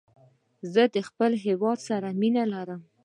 زه 0.73 0.83
د 0.95 0.97
خپل 1.07 1.31
هېواد 1.45 1.79
سره 1.89 2.07
مینه 2.19 2.43
لرم. 2.53 2.81